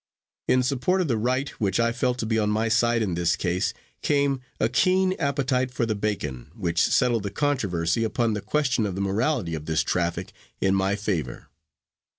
In 0.47 0.63
support 0.63 1.01
of 1.01 1.07
the 1.07 1.15
right, 1.15 1.47
which 1.61 1.79
I 1.79 1.91
felt 1.91 2.17
to 2.17 2.25
be 2.25 2.39
on 2.39 2.49
my 2.49 2.69
side 2.69 3.03
in 3.03 3.13
this 3.13 3.35
case, 3.35 3.71
came 4.01 4.39
a 4.59 4.67
keen 4.67 5.13
appetite 5.19 5.69
for 5.71 5.85
the 5.85 5.93
bacon, 5.93 6.49
which 6.55 6.81
settled 6.81 7.21
the 7.21 7.29
controversy, 7.29 8.03
upon 8.03 8.33
the 8.33 8.41
question 8.41 8.87
of 8.87 8.95
the 8.95 9.01
morality 9.01 9.53
of 9.53 9.67
this 9.67 9.83
traffic, 9.83 10.33
in 10.59 10.73
my 10.73 10.95
favor. 10.95 11.49